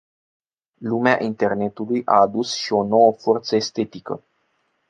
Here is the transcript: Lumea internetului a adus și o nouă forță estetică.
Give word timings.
Lumea 0.79 1.23
internetului 1.23 2.01
a 2.05 2.19
adus 2.21 2.53
și 2.53 2.73
o 2.73 2.83
nouă 2.83 3.11
forță 3.11 3.55
estetică. 3.55 4.23